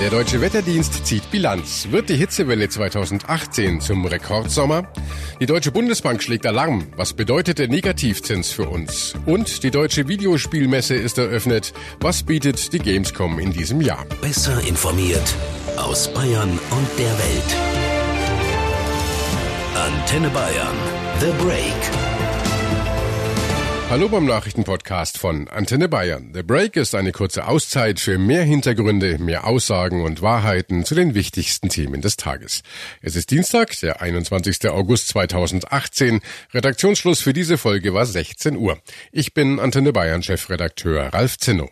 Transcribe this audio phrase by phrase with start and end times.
[0.00, 1.88] Der Deutsche Wetterdienst zieht Bilanz.
[1.90, 4.90] Wird die Hitzewelle 2018 zum Rekordsommer?
[5.40, 6.86] Die Deutsche Bundesbank schlägt Alarm.
[6.96, 9.14] Was bedeutet der Negativzins für uns?
[9.26, 11.74] Und die Deutsche Videospielmesse ist eröffnet.
[12.00, 14.06] Was bietet die Gamescom in diesem Jahr?
[14.22, 15.34] Besser informiert
[15.76, 17.56] aus Bayern und der Welt.
[19.74, 20.76] Antenne Bayern.
[21.20, 21.99] The Break.
[23.90, 26.30] Hallo beim Nachrichtenpodcast von Antenne Bayern.
[26.32, 31.16] The Break ist eine kurze Auszeit für mehr Hintergründe, mehr Aussagen und Wahrheiten zu den
[31.16, 32.62] wichtigsten Themen des Tages.
[33.02, 34.70] Es ist Dienstag, der 21.
[34.70, 36.20] August 2018.
[36.54, 38.78] Redaktionsschluss für diese Folge war 16 Uhr.
[39.10, 41.68] Ich bin Antenne Bayern Chefredakteur Ralf Zinno.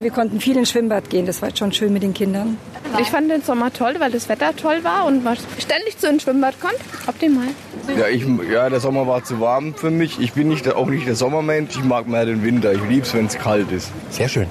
[0.00, 2.56] Wir konnten viel ins Schwimmbad gehen, das war schon schön mit den Kindern.
[3.00, 6.22] Ich fand den Sommer toll, weil das Wetter toll war und man ständig zu ins
[6.22, 6.78] Schwimmbad konnte.
[7.08, 7.48] Optimal.
[7.98, 10.20] Ja, ich, ja, der Sommer war zu warm für mich.
[10.20, 11.74] Ich bin nicht, auch nicht der Sommermensch.
[11.74, 12.72] Ich mag mehr den Winter.
[12.74, 13.90] Ich liebe es, wenn es kalt ist.
[14.10, 14.46] Sehr schön.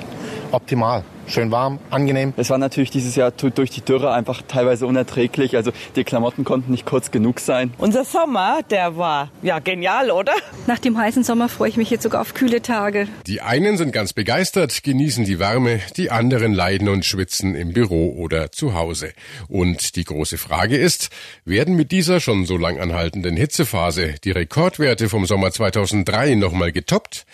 [0.51, 2.33] Optimal schön warm, angenehm.
[2.37, 5.55] Es war natürlich dieses Jahr durch die Dürre einfach teilweise unerträglich.
[5.55, 7.73] Also die Klamotten konnten nicht kurz genug sein.
[7.77, 10.33] Unser Sommer, der war ja genial, oder?
[10.65, 13.07] Nach dem heißen Sommer freue ich mich jetzt sogar auf kühle Tage.
[13.27, 18.15] Die einen sind ganz begeistert, genießen die Wärme, die anderen leiden und schwitzen im Büro
[18.17, 19.11] oder zu Hause.
[19.47, 21.09] Und die große Frage ist,
[21.45, 27.25] werden mit dieser schon so lang anhaltenden Hitzephase die Rekordwerte vom Sommer 2003 nochmal getoppt?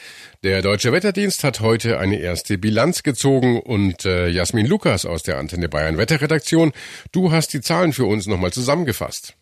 [0.44, 5.38] Der Deutsche Wetterdienst hat heute eine erste Bilanz gezogen und äh, Jasmin Lukas aus der
[5.38, 6.72] Antenne Bayern Wetterredaktion,
[7.12, 9.36] du hast die Zahlen für uns nochmal zusammengefasst.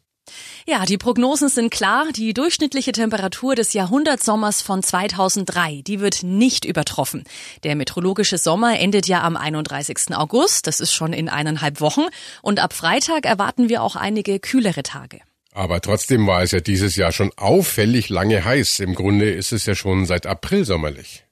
[0.68, 2.06] Ja, die Prognosen sind klar.
[2.16, 7.24] Die durchschnittliche Temperatur des Jahrhundertsommers von 2003, die wird nicht übertroffen.
[7.64, 10.16] Der meteorologische Sommer endet ja am 31.
[10.16, 10.68] August.
[10.68, 12.06] Das ist schon in eineinhalb Wochen.
[12.42, 15.20] Und ab Freitag erwarten wir auch einige kühlere Tage.
[15.54, 18.80] Aber trotzdem war es ja dieses Jahr schon auffällig lange heiß.
[18.80, 21.26] Im Grunde ist es ja schon seit April sommerlich.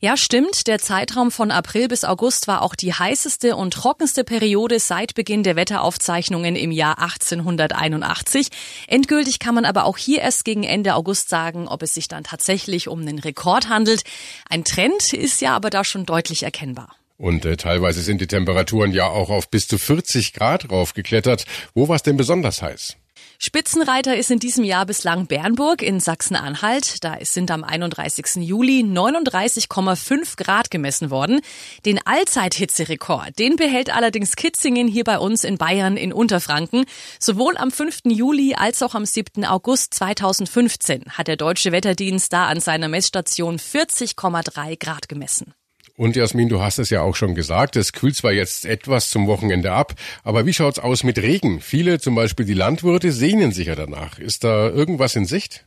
[0.00, 0.66] Ja, stimmt.
[0.66, 5.42] Der Zeitraum von April bis August war auch die heißeste und trockenste Periode seit Beginn
[5.42, 8.48] der Wetteraufzeichnungen im Jahr 1881.
[8.86, 12.24] Endgültig kann man aber auch hier erst gegen Ende August sagen, ob es sich dann
[12.24, 14.02] tatsächlich um einen Rekord handelt.
[14.48, 16.96] Ein Trend ist ja aber da schon deutlich erkennbar.
[17.18, 21.44] Und äh, teilweise sind die Temperaturen ja auch auf bis zu 40 Grad raufgeklettert.
[21.74, 22.96] Wo war es denn besonders heiß?
[23.42, 27.02] Spitzenreiter ist in diesem Jahr bislang Bernburg in Sachsen-Anhalt.
[27.02, 28.46] Da sind am 31.
[28.46, 31.40] Juli 39,5 Grad gemessen worden.
[31.86, 36.84] Den Allzeithitzerekord, den behält allerdings Kitzingen hier bei uns in Bayern in Unterfranken.
[37.18, 38.00] Sowohl am 5.
[38.08, 39.46] Juli als auch am 7.
[39.46, 45.54] August 2015 hat der Deutsche Wetterdienst da an seiner Messstation 40,3 Grad gemessen.
[46.00, 49.26] Und Jasmin, du hast es ja auch schon gesagt, es kühlt zwar jetzt etwas zum
[49.26, 49.92] Wochenende ab,
[50.24, 51.60] aber wie schaut's aus mit Regen?
[51.60, 54.18] Viele, zum Beispiel die Landwirte, sehnen sich ja danach.
[54.18, 55.66] Ist da irgendwas in Sicht?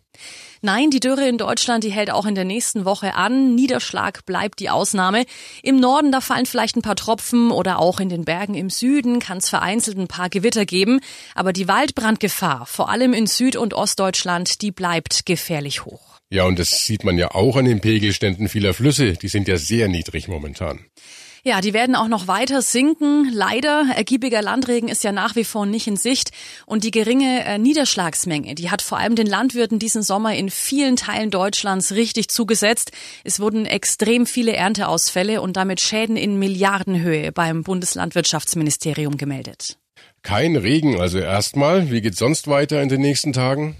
[0.63, 3.53] Nein, die Dürre in Deutschland, die hält auch in der nächsten Woche an.
[3.53, 5.25] Niederschlag bleibt die Ausnahme.
[5.61, 9.19] Im Norden, da fallen vielleicht ein paar Tropfen oder auch in den Bergen im Süden
[9.19, 10.99] kann es vereinzelt ein paar Gewitter geben.
[11.35, 16.12] Aber die Waldbrandgefahr, vor allem in Süd- und Ostdeutschland, die bleibt gefährlich hoch.
[16.33, 19.13] Ja, und das sieht man ja auch an den Pegelständen vieler Flüsse.
[19.13, 20.79] Die sind ja sehr niedrig momentan.
[21.43, 23.29] Ja, die werden auch noch weiter sinken.
[23.31, 26.31] Leider, ergiebiger Landregen ist ja nach wie vor nicht in Sicht.
[26.65, 30.95] Und die geringe äh, Niederschlagsmenge, die hat vor allem den Landwirten diesen Sommer in vielen
[30.95, 32.93] Teilen Deutschlands richtig zugesetzt.
[33.23, 39.77] Es wurden extrem viele Ernteausfälle und damit Schäden in Milliardenhöhe beim Bundeslandwirtschaftsministerium gemeldet.
[40.23, 41.91] Kein Regen also erstmal.
[41.91, 43.77] Wie geht's sonst weiter in den nächsten Tagen?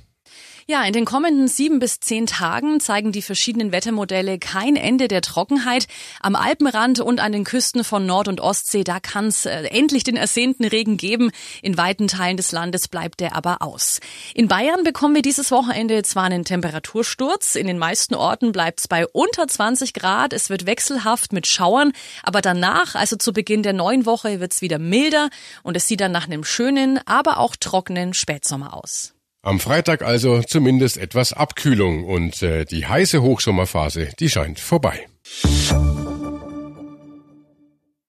[0.66, 5.22] Ja, in den kommenden sieben bis zehn Tagen zeigen die verschiedenen Wettermodelle kein Ende der
[5.22, 5.88] Trockenheit.
[6.22, 10.06] Am Alpenrand und an den Küsten von Nord- und Ostsee, da kann es äh, endlich
[10.06, 11.31] den ersehnten Regen geben.
[11.62, 14.00] In weiten Teilen des Landes bleibt der aber aus.
[14.34, 17.56] In Bayern bekommen wir dieses Wochenende zwar einen Temperatursturz.
[17.56, 20.31] In den meisten Orten bleibt es bei unter 20 Grad.
[20.31, 21.91] Es wird wechselhaft mit Schauern.
[22.24, 25.30] Aber danach, also zu Beginn der neuen Woche, wird es wieder milder
[25.62, 29.13] und es sieht dann nach einem schönen, aber auch trockenen Spätsommer aus.
[29.46, 35.06] Am Freitag also zumindest etwas Abkühlung und äh, die heiße Hochsommerphase, die scheint vorbei.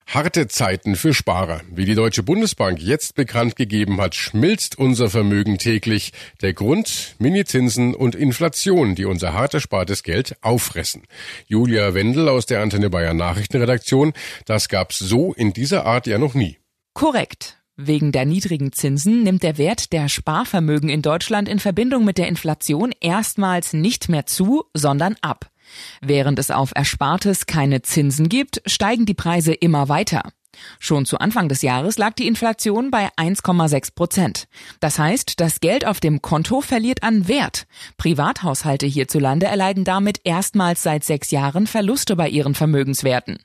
[0.07, 1.63] Harte Zeiten für Sparer.
[1.73, 6.13] Wie die Deutsche Bundesbank jetzt bekannt gegeben hat, schmilzt unser Vermögen täglich.
[6.41, 11.03] Der Grund Minizinsen und Inflation, die unser hart erspartes Geld auffressen.
[11.49, 14.13] Julia Wendel aus der Antenne Bayern Nachrichtenredaktion,
[14.45, 16.59] das gab's so in dieser Art ja noch nie.
[16.93, 17.59] Korrekt.
[17.77, 22.29] Wegen der niedrigen Zinsen nimmt der Wert der Sparvermögen in Deutschland in Verbindung mit der
[22.29, 25.51] Inflation erstmals nicht mehr zu, sondern ab.
[26.01, 30.23] Während es auf Erspartes keine Zinsen gibt, steigen die Preise immer weiter.
[30.79, 34.47] Schon zu Anfang des Jahres lag die Inflation bei 1,6 Prozent.
[34.79, 37.67] Das heißt, das Geld auf dem Konto verliert an Wert.
[37.97, 43.39] Privathaushalte hierzulande erleiden damit erstmals seit sechs Jahren Verluste bei ihren Vermögenswerten.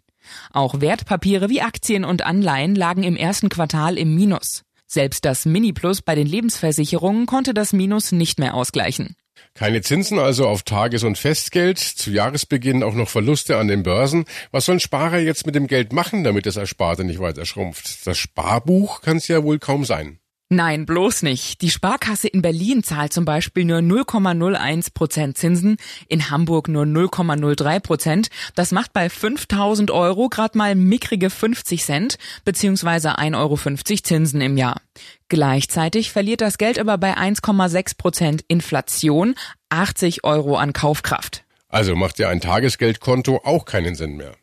[0.52, 4.64] Auch Wertpapiere wie Aktien und Anleihen lagen im ersten Quartal im Minus.
[4.88, 9.16] Selbst das Mini-Plus bei den Lebensversicherungen konnte das Minus nicht mehr ausgleichen.
[9.54, 14.26] Keine Zinsen also auf Tages- und Festgeld, zu Jahresbeginn auch noch Verluste an den Börsen.
[14.52, 18.06] Was sollen Sparer jetzt mit dem Geld machen, damit das Ersparte nicht weiter schrumpft?
[18.08, 20.20] Das Sparbuch kann es ja wohl kaum sein.
[20.52, 21.62] Nein, bloß nicht.
[21.62, 27.80] Die Sparkasse in Berlin zahlt zum Beispiel nur 0,01 Prozent Zinsen, in Hamburg nur 0,03
[27.80, 28.30] Prozent.
[28.56, 33.58] Das macht bei 5000 Euro gerade mal mickrige 50 Cent beziehungsweise 1,50 Euro
[34.02, 34.82] Zinsen im Jahr.
[35.28, 39.36] Gleichzeitig verliert das Geld aber bei 1,6 Prozent Inflation
[39.70, 41.44] 80 Euro an Kaufkraft.
[41.68, 44.34] Also macht ja ein Tagesgeldkonto auch keinen Sinn mehr.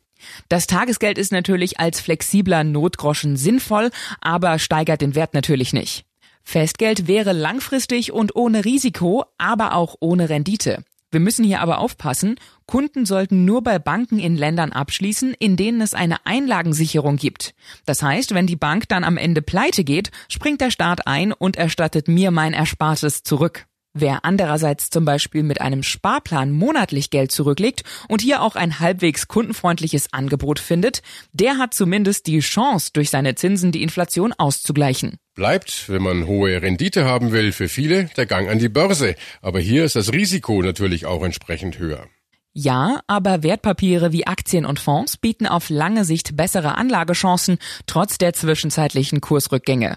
[0.48, 3.90] Das Tagesgeld ist natürlich als flexibler Notgroschen sinnvoll,
[4.20, 6.04] aber steigert den Wert natürlich nicht.
[6.42, 10.84] Festgeld wäre langfristig und ohne Risiko, aber auch ohne Rendite.
[11.10, 12.36] Wir müssen hier aber aufpassen,
[12.66, 17.54] Kunden sollten nur bei Banken in Ländern abschließen, in denen es eine Einlagensicherung gibt.
[17.84, 21.56] Das heißt, wenn die Bank dann am Ende pleite geht, springt der Staat ein und
[21.56, 23.66] erstattet mir mein Erspartes zurück.
[23.98, 29.26] Wer andererseits zum Beispiel mit einem Sparplan monatlich Geld zurücklegt und hier auch ein halbwegs
[29.26, 31.00] kundenfreundliches Angebot findet,
[31.32, 35.16] der hat zumindest die Chance, durch seine Zinsen die Inflation auszugleichen.
[35.34, 39.14] Bleibt, wenn man hohe Rendite haben will, für viele der Gang an die Börse.
[39.40, 42.06] Aber hier ist das Risiko natürlich auch entsprechend höher.
[42.52, 47.56] Ja, aber Wertpapiere wie Aktien und Fonds bieten auf lange Sicht bessere Anlagechancen,
[47.86, 49.96] trotz der zwischenzeitlichen Kursrückgänge.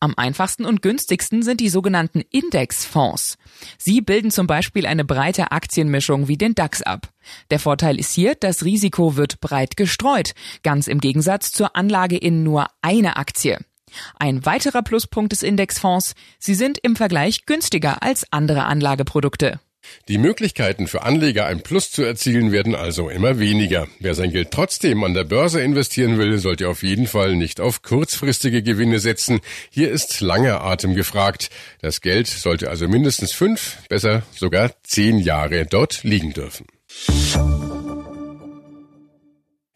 [0.00, 3.36] Am einfachsten und günstigsten sind die sogenannten Indexfonds.
[3.78, 7.08] Sie bilden zum Beispiel eine breite Aktienmischung wie den DAX ab.
[7.50, 10.32] Der Vorteil ist hier, das Risiko wird breit gestreut,
[10.62, 13.58] ganz im Gegensatz zur Anlage in nur eine Aktie.
[14.18, 19.60] Ein weiterer Pluspunkt des Indexfonds, sie sind im Vergleich günstiger als andere Anlageprodukte.
[20.08, 23.86] Die Möglichkeiten für Anleger ein Plus zu erzielen werden also immer weniger.
[23.98, 27.82] Wer sein Geld trotzdem an der Börse investieren will, sollte auf jeden Fall nicht auf
[27.82, 29.40] kurzfristige Gewinne setzen.
[29.70, 31.50] Hier ist langer Atem gefragt.
[31.82, 36.66] Das Geld sollte also mindestens fünf, besser sogar zehn Jahre dort liegen dürfen.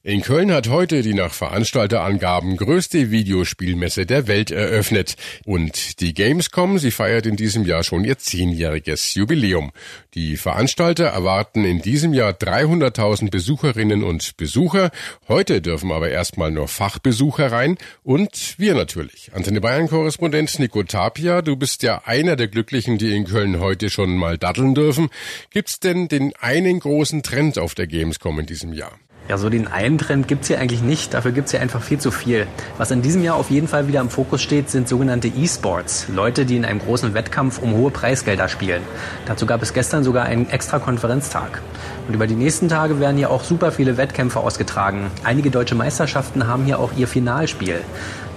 [0.02, 5.14] In Köln hat heute die nach Veranstalterangaben größte Videospielmesse der Welt eröffnet.
[5.44, 9.72] Und die Gamescom, sie feiert in diesem Jahr schon ihr zehnjähriges Jubiläum.
[10.14, 14.90] Die Veranstalter erwarten in diesem Jahr 300.000 Besucherinnen und Besucher.
[15.28, 17.76] Heute dürfen aber erstmal nur Fachbesucher rein.
[18.02, 19.32] Und wir natürlich.
[19.34, 24.16] Antenne Bayern-Korrespondent Nico Tapia, du bist ja einer der Glücklichen, die in Köln heute schon
[24.16, 25.10] mal daddeln dürfen.
[25.50, 28.98] Gibt's denn den einen großen Trend auf der Gamescom in diesem Jahr?
[29.30, 31.14] Ja, so den einen Trend gibt's hier eigentlich nicht.
[31.14, 32.48] Dafür gibt's hier einfach viel zu viel.
[32.78, 36.08] Was in diesem Jahr auf jeden Fall wieder im Fokus steht, sind sogenannte E-Sports.
[36.12, 38.82] Leute, die in einem großen Wettkampf um hohe Preisgelder spielen.
[39.26, 41.62] Dazu gab es gestern sogar einen extra Konferenztag.
[42.08, 45.12] Und über die nächsten Tage werden hier auch super viele Wettkämpfe ausgetragen.
[45.22, 47.82] Einige deutsche Meisterschaften haben hier auch ihr Finalspiel.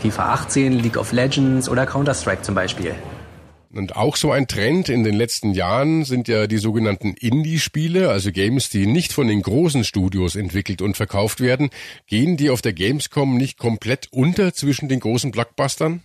[0.03, 2.93] FIFA 18, League of Legends oder Counter-Strike zum Beispiel.
[3.73, 8.31] Und auch so ein Trend in den letzten Jahren sind ja die sogenannten Indie-Spiele, also
[8.31, 11.71] Games, die nicht von den großen Studios entwickelt und verkauft werden.
[12.05, 16.03] Gehen die auf der Gamescom nicht komplett unter zwischen den großen Blockbustern?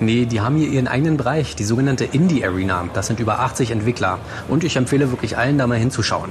[0.00, 2.88] Nee, die haben hier ihren eigenen Bereich, die sogenannte Indie Arena.
[2.94, 4.18] Das sind über 80 Entwickler.
[4.46, 6.30] Und ich empfehle wirklich allen, da mal hinzuschauen.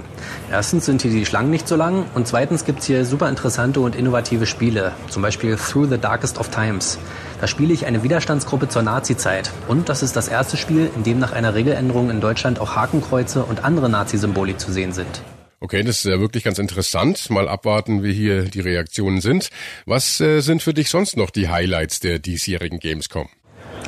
[0.49, 3.95] Erstens sind hier die Schlangen nicht so lang und zweitens gibt's hier super interessante und
[3.95, 4.93] innovative Spiele.
[5.09, 6.97] Zum Beispiel Through the Darkest of Times.
[7.41, 9.51] Da spiele ich eine Widerstandsgruppe zur Nazi-Zeit.
[9.67, 13.43] Und das ist das erste Spiel, in dem nach einer Regeländerung in Deutschland auch Hakenkreuze
[13.43, 15.21] und andere Nazi-Symbolik zu sehen sind.
[15.59, 17.29] Okay, das ist ja wirklich ganz interessant.
[17.31, 19.49] Mal abwarten, wie hier die Reaktionen sind.
[19.85, 23.27] Was äh, sind für dich sonst noch die Highlights der diesjährigen Gamescom?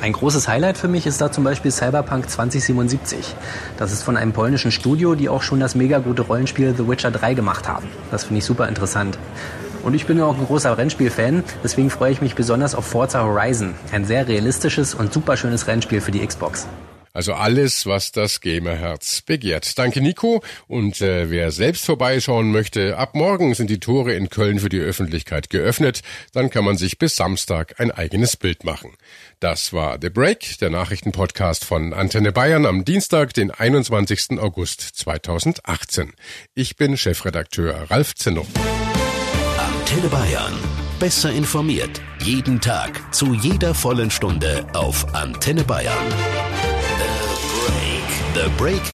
[0.02, 3.34] Ein großes Highlight für mich ist da zum Beispiel Cyberpunk 2077.
[3.76, 7.10] Das ist von einem polnischen Studio, die auch schon das mega gute Rollenspiel The Witcher
[7.10, 7.86] 3 gemacht haben.
[8.10, 9.18] Das finde ich super interessant.
[9.82, 13.22] Und ich bin ja auch ein großer Rennspiel-Fan, deswegen freue ich mich besonders auf Forza
[13.22, 13.74] Horizon.
[13.92, 16.66] Ein sehr realistisches und super schönes Rennspiel für die Xbox.
[17.12, 19.78] Also alles, was das Gamerherz begehrt.
[19.78, 20.42] Danke Nico.
[20.68, 24.78] Und äh, wer selbst vorbeischauen möchte, ab morgen sind die Tore in Köln für die
[24.78, 26.02] Öffentlichkeit geöffnet.
[26.32, 28.92] Dann kann man sich bis Samstag ein eigenes Bild machen.
[29.40, 34.38] Das war The Break, der Nachrichtenpodcast von Antenne Bayern am Dienstag, den 21.
[34.38, 36.12] August 2018.
[36.54, 38.46] Ich bin Chefredakteur Ralf Zinno.
[39.58, 40.54] Antenne Bayern.
[41.00, 42.00] Besser informiert.
[42.22, 43.14] Jeden Tag.
[43.14, 46.49] Zu jeder vollen Stunde auf Antenne Bayern.
[48.32, 48.50] The Break.
[48.50, 48.80] The Break